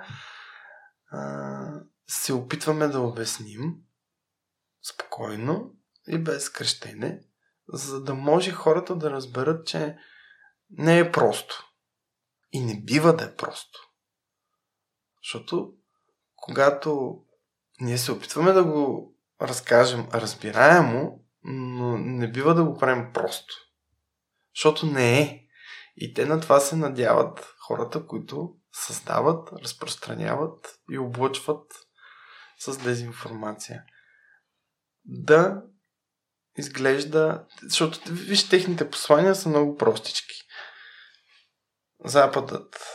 се 2.07 2.33
опитваме 2.33 2.87
да 2.87 2.99
обясним 2.99 3.73
спокойно 4.93 5.71
и 6.07 6.17
без 6.17 6.49
крещене, 6.49 7.21
за 7.73 8.03
да 8.03 8.13
може 8.13 8.51
хората 8.51 8.95
да 8.95 9.11
разберат, 9.11 9.67
че 9.67 9.97
не 10.69 10.99
е 10.99 11.11
просто. 11.11 11.65
И 12.51 12.65
не 12.65 12.81
бива 12.83 13.15
да 13.15 13.23
е 13.23 13.35
просто. 13.35 13.92
Защото 15.23 15.73
когато 16.35 17.19
ние 17.81 17.97
се 17.97 18.11
опитваме 18.11 18.51
да 18.51 18.63
го 18.63 19.15
разкажем 19.41 20.07
разбираемо, 20.13 21.19
но 21.43 21.97
не 21.97 22.31
бива 22.31 22.55
да 22.55 22.63
го 22.63 22.77
правим 22.77 23.13
просто. 23.13 23.55
Защото 24.55 24.85
не 24.85 25.19
е. 25.21 25.39
И 25.95 26.13
те 26.13 26.25
на 26.25 26.41
това 26.41 26.59
се 26.59 26.75
надяват 26.75 27.53
хората, 27.67 28.07
които 28.07 28.55
създават, 28.71 29.49
разпространяват 29.63 30.79
и 30.91 30.97
облъчват 30.97 31.71
с 32.59 32.77
дезинформация. 32.77 33.83
Да 35.05 35.61
изглежда, 36.57 37.45
защото 37.63 37.99
виж, 38.09 38.49
техните 38.49 38.89
послания 38.89 39.35
са 39.35 39.49
много 39.49 39.77
простички. 39.77 40.35
Западът 42.05 42.87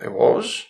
е 0.00 0.08
лож, 0.08 0.69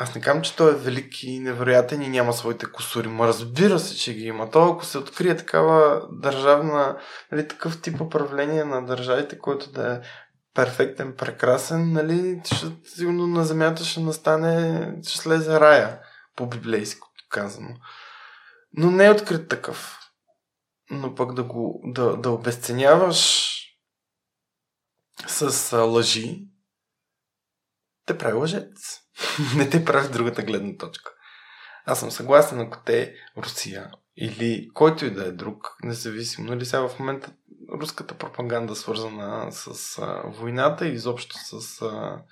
аз 0.00 0.14
не 0.14 0.20
казвам, 0.20 0.42
че 0.42 0.56
той 0.56 0.70
е 0.70 0.76
велик 0.76 1.22
и 1.22 1.40
невероятен 1.40 2.02
и 2.02 2.08
няма 2.08 2.32
своите 2.32 2.72
косури. 2.72 3.08
Ма 3.08 3.26
разбира 3.26 3.78
се, 3.78 3.96
че 3.96 4.14
ги 4.14 4.24
има. 4.24 4.50
То, 4.50 4.72
ако 4.72 4.84
се 4.84 4.98
открие 4.98 5.36
такава 5.36 6.08
държавна, 6.12 6.98
нали, 7.32 7.48
такъв 7.48 7.80
тип 7.82 8.00
управление 8.00 8.64
на 8.64 8.86
държавите, 8.86 9.38
който 9.38 9.72
да 9.72 9.92
е 9.92 10.00
перфектен, 10.54 11.16
прекрасен, 11.16 11.92
нали, 11.92 12.40
ще, 12.44 12.66
сигурно 12.84 13.26
на 13.26 13.44
земята 13.44 13.84
ще 13.84 14.00
настане, 14.00 14.92
ще 15.02 15.18
слезе 15.18 15.60
рая, 15.60 16.00
по-библейско 16.36 17.08
казано. 17.28 17.76
Но 18.72 18.90
не 18.90 19.06
е 19.06 19.10
открит 19.10 19.48
такъв. 19.48 19.98
Но 20.90 21.14
пък 21.14 21.34
да 21.34 21.42
го, 21.42 21.80
да, 21.84 22.16
да 22.16 22.30
обесценяваш 22.30 23.54
с 25.26 25.76
лъжи, 25.76 26.48
те 28.06 28.18
прави 28.18 28.34
лъжец. 28.34 29.07
Не 29.56 29.70
те 29.70 29.84
прави 29.84 30.12
другата 30.12 30.42
гледна 30.42 30.76
точка. 30.76 31.10
Аз 31.86 32.00
съм 32.00 32.10
съгласен, 32.10 32.60
ако 32.60 32.82
те 32.84 33.14
Русия 33.36 33.90
или 34.16 34.70
който 34.74 35.04
и 35.04 35.10
да 35.10 35.24
е 35.24 35.32
друг, 35.32 35.76
независимо, 35.82 36.48
нали 36.48 36.66
сега 36.66 36.88
в 36.88 36.98
момента 36.98 37.32
руската 37.80 38.14
пропаганда 38.14 38.76
свързана 38.76 39.52
с 39.52 39.98
а, 39.98 40.22
войната 40.24 40.88
и 40.88 40.92
изобщо 40.92 41.36
с 41.38 41.82
а, 41.82 41.86
м- 41.86 42.22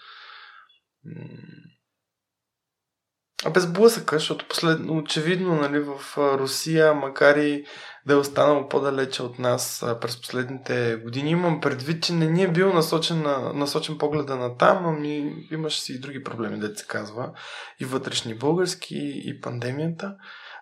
а 3.45 3.51
без 3.51 3.73
блъсъка, 3.73 4.17
защото 4.17 4.49
последно, 4.49 4.97
очевидно 4.97 5.55
нали, 5.55 5.79
в 5.79 6.17
Русия, 6.17 6.95
макар 6.95 7.37
и 7.37 7.65
да 8.07 8.13
е 8.13 8.17
останало 8.17 8.69
по-далече 8.69 9.23
от 9.23 9.39
нас 9.39 9.85
през 10.01 10.21
последните 10.21 10.97
години, 10.97 11.31
имам 11.31 11.61
предвид, 11.61 12.03
че 12.03 12.13
не 12.13 12.27
ни 12.27 12.43
е 12.43 12.49
бил 12.49 12.73
насочен, 12.73 13.23
на, 13.23 13.53
насочен 13.53 13.99
погледа 13.99 14.37
на 14.37 14.57
там, 14.57 14.87
ами 14.87 15.35
имаше 15.51 15.81
си 15.81 15.93
и 15.93 16.01
други 16.01 16.25
проблеми, 16.25 16.59
да 16.59 16.77
се 16.77 16.87
казва, 16.87 17.33
и 17.81 17.85
вътрешни 17.85 18.35
български, 18.35 19.23
и 19.25 19.41
пандемията. 19.41 20.15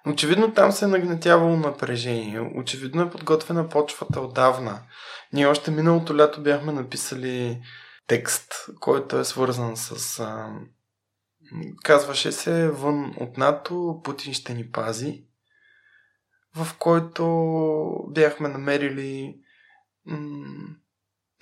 Но 0.06 0.12
очевидно 0.12 0.54
там 0.54 0.72
се 0.72 0.84
е 0.84 0.88
нагнетявало 0.88 1.56
напрежение. 1.56 2.50
Очевидно 2.56 3.02
е 3.02 3.10
подготвена 3.10 3.68
почвата 3.68 4.20
отдавна. 4.20 4.80
Ние 5.32 5.46
още 5.46 5.70
миналото 5.70 6.16
лято 6.16 6.42
бяхме 6.42 6.72
написали 6.72 7.60
текст, 8.06 8.52
който 8.80 9.18
е 9.18 9.24
свързан 9.24 9.76
с 9.76 10.20
а, 10.20 10.48
Казваше 11.82 12.32
се 12.32 12.70
Вън 12.70 13.14
от 13.20 13.36
НАТО, 13.36 14.00
Путин 14.04 14.34
ще 14.34 14.54
ни 14.54 14.70
пази, 14.70 15.24
в 16.56 16.78
който 16.78 17.24
бяхме 18.08 18.48
намерили 18.48 19.40
м- 20.06 20.76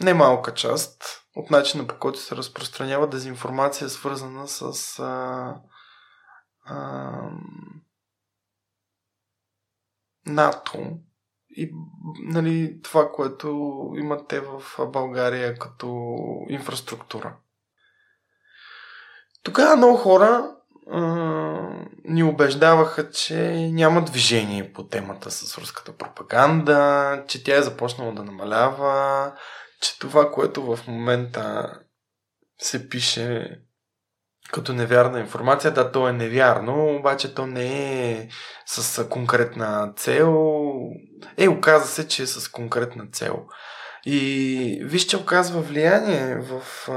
немалка 0.00 0.54
част 0.54 1.04
от 1.36 1.50
начина 1.50 1.86
по 1.86 1.98
който 1.98 2.18
се 2.18 2.36
разпространява 2.36 3.08
дезинформация, 3.08 3.88
свързана 3.88 4.48
с 4.48 4.98
а, 4.98 5.60
а, 6.64 7.30
НАТО 10.26 10.98
и 11.56 11.72
нали, 12.22 12.80
това, 12.82 13.12
което 13.12 13.48
имат 13.96 14.28
те 14.28 14.40
в 14.40 14.62
България 14.86 15.58
като 15.58 16.16
инфраструктура. 16.48 17.36
Тогава 19.42 19.76
много 19.76 19.96
хора 19.96 20.54
а, 20.90 21.00
ни 22.04 22.22
убеждаваха, 22.22 23.10
че 23.10 23.68
няма 23.72 24.04
движение 24.04 24.72
по 24.72 24.86
темата 24.86 25.30
с 25.30 25.58
руската 25.58 25.96
пропаганда, 25.96 27.24
че 27.28 27.44
тя 27.44 27.56
е 27.56 27.62
започнала 27.62 28.12
да 28.12 28.24
намалява, 28.24 29.32
че 29.80 29.98
това, 29.98 30.30
което 30.30 30.62
в 30.62 30.86
момента 30.86 31.72
се 32.58 32.88
пише 32.88 33.58
като 34.52 34.72
невярна 34.72 35.20
информация, 35.20 35.70
да, 35.70 35.92
то 35.92 36.08
е 36.08 36.12
невярно, 36.12 36.96
обаче 36.96 37.34
то 37.34 37.46
не 37.46 38.10
е 38.10 38.28
с 38.66 39.08
конкретна 39.08 39.92
цел. 39.96 40.36
Е, 41.36 41.48
оказа 41.48 41.86
се, 41.86 42.08
че 42.08 42.22
е 42.22 42.26
с 42.26 42.48
конкретна 42.48 43.06
цел. 43.12 43.46
И 44.06 44.80
вижте, 44.84 45.16
оказва 45.16 45.60
влияние. 45.60 46.36
В 46.36 46.88
а, 46.88 46.92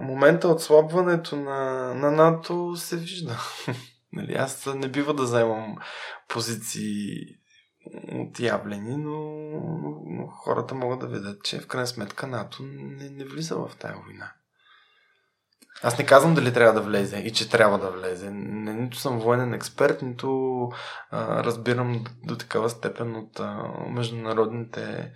момента 0.00 0.48
отслабването 0.48 1.36
на, 1.36 1.94
на 1.94 2.10
НАТО 2.10 2.76
се 2.76 2.96
вижда. 2.96 3.38
нали, 4.12 4.34
аз 4.34 4.66
не 4.74 4.88
бива 4.88 5.14
да 5.14 5.22
вземам 5.22 5.76
позиции 6.28 7.16
отявлени, 8.12 8.96
но, 8.96 9.18
но, 9.82 10.02
но 10.06 10.26
хората 10.26 10.74
могат 10.74 11.00
да 11.00 11.06
видят, 11.06 11.44
че 11.44 11.60
в 11.60 11.66
крайна 11.66 11.86
сметка 11.86 12.26
НАТО 12.26 12.62
не, 12.62 13.10
не 13.10 13.24
влиза 13.24 13.56
в 13.56 13.70
тази 13.78 13.94
война. 13.94 14.32
Аз 15.82 15.98
не 15.98 16.06
казвам 16.06 16.34
дали 16.34 16.52
трябва 16.52 16.80
да 16.80 16.86
влезе 16.86 17.16
и 17.16 17.32
че 17.32 17.50
трябва 17.50 17.78
да 17.78 17.90
влезе. 17.90 18.30
Не, 18.30 18.74
нито 18.74 18.96
съм 18.96 19.18
военен 19.18 19.54
експерт, 19.54 20.02
нито 20.02 20.68
а, 21.10 21.44
разбирам 21.44 21.92
до, 22.02 22.10
до 22.24 22.38
такава 22.38 22.70
степен 22.70 23.16
от 23.16 23.40
а, 23.40 23.68
международните 23.88 25.12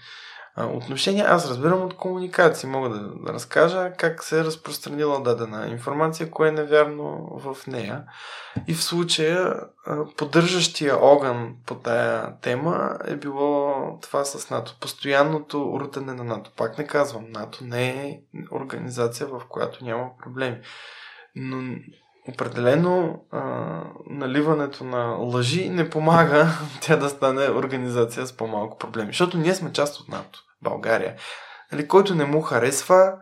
отношения. 0.66 1.26
Аз 1.28 1.48
разбирам 1.48 1.82
от 1.82 1.96
комуникации. 1.96 2.68
Мога 2.68 2.88
да, 2.88 3.32
разкажа 3.32 3.92
как 3.98 4.24
се 4.24 4.40
е 4.40 4.44
разпространила 4.44 5.22
дадена 5.22 5.68
информация, 5.68 6.30
кое 6.30 6.48
е 6.48 6.52
невярно 6.52 7.30
в 7.44 7.66
нея. 7.66 8.04
И 8.66 8.74
в 8.74 8.84
случая 8.84 9.60
поддържащия 10.16 10.96
огън 11.04 11.54
по 11.66 11.74
тая 11.74 12.40
тема 12.40 12.98
е 13.04 13.16
било 13.16 13.74
това 14.02 14.24
с 14.24 14.50
НАТО. 14.50 14.76
Постоянното 14.80 15.78
рутене 15.80 16.14
на 16.14 16.24
НАТО. 16.24 16.50
Пак 16.56 16.78
не 16.78 16.86
казвам, 16.86 17.24
НАТО 17.30 17.58
не 17.64 17.88
е 17.88 18.20
организация, 18.52 19.26
в 19.26 19.42
която 19.48 19.84
няма 19.84 20.10
проблеми. 20.22 20.58
Но 21.36 21.76
определено 22.28 23.24
а, 23.30 23.40
наливането 24.06 24.84
на 24.84 25.04
лъжи 25.06 25.68
не 25.68 25.90
помага 25.90 26.48
тя 26.80 26.96
да 26.96 27.08
стане 27.08 27.50
организация 27.50 28.26
с 28.26 28.36
по-малко 28.36 28.78
проблеми. 28.78 29.08
Защото 29.08 29.38
ние 29.38 29.54
сме 29.54 29.72
част 29.72 30.00
от 30.00 30.08
НАТО. 30.08 30.44
България. 30.62 31.16
Нали, 31.72 31.88
който 31.88 32.14
не 32.14 32.24
му 32.24 32.42
харесва, 32.42 33.12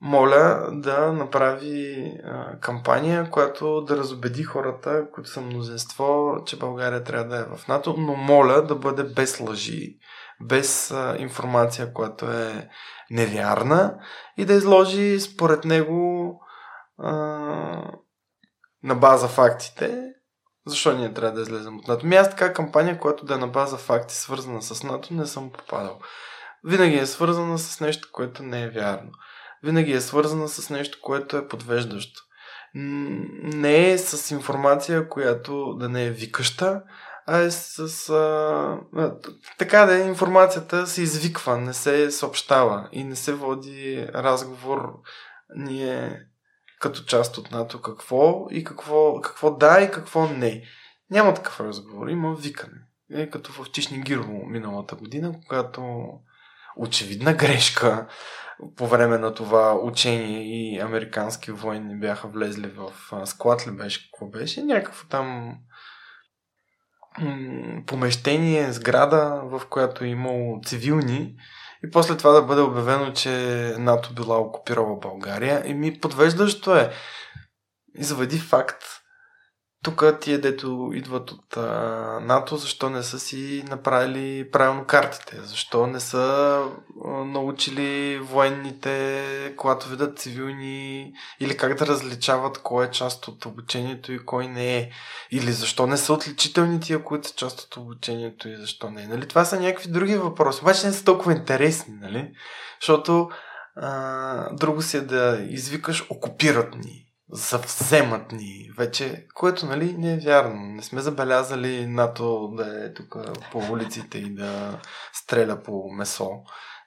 моля 0.00 0.68
да 0.72 1.12
направи 1.12 2.12
а, 2.24 2.58
кампания, 2.60 3.30
която 3.30 3.80
да 3.80 3.96
разобеди 3.96 4.42
хората, 4.42 5.06
които 5.12 5.30
са 5.30 5.40
мнозинство, 5.40 6.36
че 6.46 6.58
България 6.58 7.04
трябва 7.04 7.24
да 7.24 7.36
е 7.38 7.56
в 7.56 7.68
НАТО, 7.68 7.94
но 7.98 8.14
моля 8.14 8.62
да 8.62 8.74
бъде 8.74 9.04
без 9.04 9.40
лъжи, 9.40 9.98
без 10.40 10.90
а, 10.90 11.16
информация, 11.18 11.92
която 11.92 12.30
е 12.30 12.68
невярна 13.10 13.98
и 14.36 14.44
да 14.44 14.54
изложи 14.54 15.20
според 15.20 15.64
него 15.64 16.32
а, 16.98 17.12
на 18.82 18.94
база 18.94 19.28
фактите 19.28 20.08
защо 20.68 20.92
ние 20.92 21.14
трябва 21.14 21.32
да 21.32 21.42
излезем 21.42 21.78
от 21.78 21.88
НАТО. 21.88 22.06
Ми 22.06 22.16
аз 22.16 22.30
така 22.30 22.52
кампания, 22.52 22.98
която 22.98 23.24
да 23.24 23.34
е 23.34 23.38
на 23.38 23.46
база 23.46 23.76
факти, 23.76 24.14
свързана 24.14 24.62
с 24.62 24.82
НАТО, 24.82 25.14
не 25.14 25.26
съм 25.26 25.50
попадал 25.50 25.98
винаги 26.64 26.96
е 26.96 27.06
свързана 27.06 27.58
с 27.58 27.80
нещо, 27.80 28.08
което 28.12 28.42
не 28.42 28.62
е 28.62 28.70
вярно. 28.70 29.10
Винаги 29.62 29.92
е 29.92 30.00
свързана 30.00 30.48
с 30.48 30.70
нещо, 30.70 30.98
което 31.02 31.36
е 31.36 31.48
подвеждащо. 31.48 32.20
Не 32.74 33.90
е 33.90 33.98
с 33.98 34.30
информация, 34.30 35.08
която 35.08 35.74
да 35.74 35.88
не 35.88 36.04
е 36.04 36.10
викаща, 36.10 36.82
а 37.26 37.38
е 37.38 37.50
с... 37.50 38.08
А, 38.10 39.12
така 39.58 39.86
да 39.86 40.02
е, 40.02 40.06
информацията 40.06 40.86
се 40.86 41.02
извиква, 41.02 41.58
не 41.58 41.74
се 41.74 42.10
съобщава 42.10 42.88
и 42.92 43.04
не 43.04 43.16
се 43.16 43.32
води 43.32 44.08
разговор 44.14 44.92
ние 45.56 46.28
като 46.80 47.04
част 47.04 47.38
от 47.38 47.50
НАТО 47.50 47.82
какво 47.82 48.46
и 48.50 48.64
какво, 48.64 49.20
какво 49.20 49.50
да 49.50 49.80
и 49.80 49.90
какво 49.90 50.26
не. 50.26 50.62
Няма 51.10 51.34
такъв 51.34 51.60
разговор, 51.60 52.08
има 52.08 52.34
викане. 52.34 52.78
Е 53.12 53.30
като 53.30 53.52
в 53.52 53.70
Чишни 53.70 54.00
Гирово 54.00 54.46
миналата 54.46 54.96
година, 54.96 55.34
когато 55.48 56.08
очевидна 56.78 57.34
грешка 57.34 58.06
по 58.76 58.86
време 58.86 59.18
на 59.18 59.34
това 59.34 59.74
учение 59.74 60.42
и 60.42 60.80
американски 60.80 61.50
военни 61.50 61.98
бяха 61.98 62.28
влезли 62.28 62.68
в 62.68 62.92
склад 63.26 63.66
ли 63.66 63.70
беше, 63.70 64.10
какво 64.10 64.26
беше, 64.26 64.62
някакво 64.62 65.08
там 65.08 65.54
помещение, 67.86 68.72
сграда, 68.72 69.40
в 69.44 69.62
която 69.70 70.04
е 70.04 70.08
имало 70.08 70.60
цивилни 70.64 71.34
и 71.84 71.90
после 71.90 72.16
това 72.16 72.30
да 72.30 72.42
бъде 72.42 72.60
обявено, 72.60 73.12
че 73.12 73.30
НАТО 73.78 74.14
била 74.14 74.38
окупирала 74.38 74.96
България. 74.96 75.62
И 75.66 75.74
ми 75.74 76.00
подвеждащо 76.00 76.76
е. 76.76 76.90
Изведи 77.94 78.38
факт, 78.38 78.84
тук 79.82 80.04
тия, 80.20 80.40
дето 80.40 80.90
идват 80.94 81.30
от 81.30 81.56
а, 81.56 82.20
НАТО, 82.22 82.56
защо 82.56 82.90
не 82.90 83.02
са 83.02 83.18
си 83.18 83.64
направили 83.68 84.50
правилно 84.50 84.84
картите? 84.84 85.40
Защо 85.42 85.86
не 85.86 86.00
са 86.00 86.62
а, 87.04 87.08
научили 87.08 88.18
военните, 88.18 89.54
когато 89.56 89.88
видят 89.88 90.18
цивилни, 90.18 91.12
или 91.40 91.56
как 91.56 91.74
да 91.74 91.86
различават 91.86 92.58
кой 92.58 92.86
е 92.86 92.90
част 92.90 93.28
от 93.28 93.46
обучението 93.46 94.12
и 94.12 94.24
кой 94.24 94.46
не 94.46 94.76
е? 94.76 94.90
Или 95.30 95.52
защо 95.52 95.86
не 95.86 95.96
са 95.96 96.12
отличителни 96.12 96.80
тия, 96.80 97.04
които 97.04 97.28
са 97.28 97.34
част 97.34 97.60
от 97.60 97.76
обучението 97.76 98.48
и 98.48 98.56
защо 98.56 98.90
не 98.90 99.02
е? 99.02 99.06
Нали? 99.06 99.28
Това 99.28 99.44
са 99.44 99.60
някакви 99.60 99.90
други 99.90 100.16
въпроси, 100.16 100.60
обаче 100.62 100.86
не 100.86 100.92
са 100.92 101.04
толкова 101.04 101.32
интересни, 101.32 101.94
нали? 102.00 102.32
Защото 102.80 103.28
а, 103.76 104.54
друго 104.54 104.82
си 104.82 104.96
е 104.96 105.00
да 105.00 105.38
извикаш 105.50 106.06
окупират 106.10 106.74
ни 106.74 107.07
завземат 107.30 108.32
ни 108.32 108.70
вече, 108.76 109.26
което 109.34 109.66
нали 109.66 109.92
не 109.98 110.14
е 110.14 110.18
вярно. 110.18 110.60
Не 110.60 110.82
сме 110.82 111.00
забелязали 111.00 111.86
НАТО 111.86 112.52
да 112.56 112.84
е 112.84 112.94
тук 112.94 113.16
по 113.52 113.58
улиците 113.58 114.18
и 114.18 114.34
да 114.34 114.80
стреля 115.12 115.62
по 115.62 115.90
месо. 115.92 116.30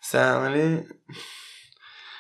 Сега, 0.02 0.40
нали, 0.40 0.88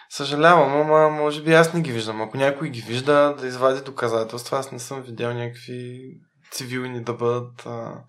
съжалявам, 0.09 0.81
ама 0.81 1.09
може 1.09 1.43
би 1.43 1.53
аз 1.53 1.73
не 1.73 1.81
ги 1.81 1.91
виждам. 1.91 2.21
Ако 2.21 2.37
някой 2.37 2.69
ги 2.69 2.81
вижда, 2.81 3.35
да 3.39 3.47
извади 3.47 3.81
доказателства, 3.81 4.57
аз 4.57 4.71
не 4.71 4.79
съм 4.79 5.01
видял 5.01 5.33
някакви 5.33 6.01
цивилни 6.51 7.03
да 7.03 7.13
бъдат 7.13 7.65
а, 7.65 8.03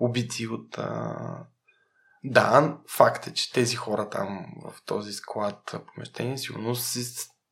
убити 0.00 0.46
от... 0.46 0.78
А... 0.78 1.16
Да, 2.24 2.78
факт 2.88 3.26
е, 3.26 3.34
че 3.34 3.52
тези 3.52 3.76
хора 3.76 4.08
там 4.10 4.46
в 4.64 4.84
този 4.86 5.12
склад 5.12 5.74
помещение 5.94 6.38
сигурно 6.38 6.74
си 6.74 7.04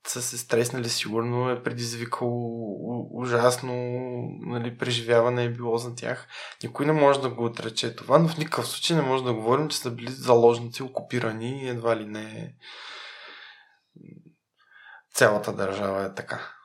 са 0.06 0.22
се 0.22 0.38
стреснали, 0.38 0.88
сигурно 0.88 1.50
е 1.50 1.62
предизвикало 1.62 2.60
ужасно 3.10 3.72
нали, 4.40 4.78
преживяване 4.78 5.44
е 5.44 5.50
било 5.50 5.78
за 5.78 5.94
тях. 5.94 6.26
Никой 6.62 6.86
не 6.86 6.92
може 6.92 7.20
да 7.20 7.30
го 7.30 7.44
отрече 7.44 7.96
това, 7.96 8.18
но 8.18 8.28
в 8.28 8.38
никакъв 8.38 8.68
случай 8.68 8.96
не 8.96 9.02
може 9.02 9.24
да 9.24 9.34
говорим, 9.34 9.68
че 9.68 9.78
са 9.78 9.90
били 9.90 10.10
заложници, 10.10 10.82
окупирани 10.82 11.64
и 11.64 11.68
едва 11.68 11.96
ли 11.96 12.04
не 12.04 12.54
цялата 15.14 15.52
държава 15.52 16.04
е 16.04 16.14
така. 16.14 16.59